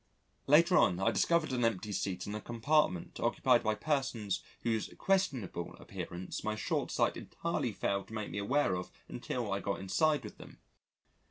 [0.47, 5.75] Later on, I discovered an empty seat in a compartment occupied by persons whose questionable
[5.75, 10.23] appearance my short sight entirely failed to make me aware of until I got inside
[10.23, 10.57] with them.